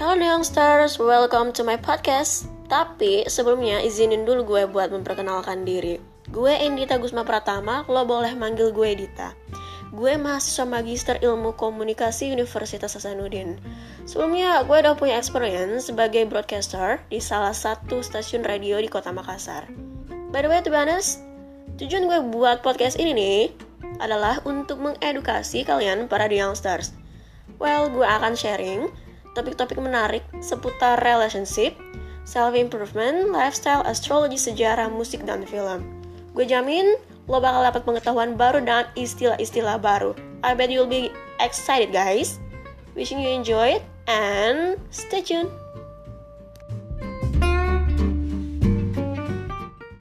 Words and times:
Halo 0.00 0.16
Youngsters, 0.16 0.96
welcome 0.96 1.52
to 1.52 1.60
my 1.60 1.76
podcast. 1.76 2.48
Tapi 2.72 3.28
sebelumnya 3.28 3.84
izinin 3.84 4.24
dulu 4.24 4.48
gue 4.48 4.62
buat 4.64 4.88
memperkenalkan 4.88 5.68
diri. 5.68 6.00
Gue 6.32 6.56
Endita 6.56 6.96
Gusma 6.96 7.20
Pratama, 7.20 7.84
lo 7.84 8.08
boleh 8.08 8.32
manggil 8.32 8.72
gue 8.72 8.96
Dita. 8.96 9.36
Gue 9.92 10.16
mahasiswa 10.16 10.64
magister 10.64 11.20
ilmu 11.20 11.52
komunikasi 11.52 12.32
Universitas 12.32 12.96
Hasanuddin. 12.96 13.60
Sebelumnya 14.08 14.64
gue 14.64 14.72
udah 14.80 14.96
punya 14.96 15.20
experience 15.20 15.92
sebagai 15.92 16.24
broadcaster 16.24 17.04
di 17.12 17.20
salah 17.20 17.52
satu 17.52 18.00
stasiun 18.00 18.40
radio 18.40 18.80
di 18.80 18.88
kota 18.88 19.12
Makassar. 19.12 19.68
By 20.32 20.40
the 20.40 20.48
way, 20.48 20.64
to 20.64 20.72
be 20.72 20.80
honest, 20.80 21.20
tujuan 21.76 22.08
gue 22.08 22.24
buat 22.32 22.64
podcast 22.64 22.96
ini 22.96 23.12
nih 23.12 23.40
adalah 24.00 24.40
untuk 24.48 24.80
mengedukasi 24.80 25.60
kalian 25.68 26.08
para 26.08 26.24
youngsters. 26.24 26.96
Well, 27.60 27.92
gue 27.92 28.08
akan 28.08 28.32
sharing 28.32 29.09
topik-topik 29.34 29.78
menarik 29.78 30.24
seputar 30.42 31.00
relationship, 31.02 31.76
self-improvement, 32.26 33.30
lifestyle, 33.30 33.82
astrologi, 33.86 34.38
sejarah, 34.38 34.90
musik, 34.90 35.22
dan 35.26 35.46
film. 35.46 35.86
Gue 36.34 36.46
jamin 36.46 36.94
lo 37.30 37.38
bakal 37.38 37.62
dapat 37.62 37.82
pengetahuan 37.86 38.34
baru 38.34 38.62
dan 38.62 38.90
istilah-istilah 38.98 39.78
baru. 39.78 40.14
I 40.42 40.54
bet 40.54 40.70
you'll 40.70 40.90
be 40.90 41.14
excited 41.38 41.94
guys. 41.94 42.42
Wishing 42.98 43.22
you 43.22 43.30
enjoy 43.30 43.78
it 43.78 43.84
and 44.10 44.78
stay 44.90 45.22
tuned. 45.22 45.50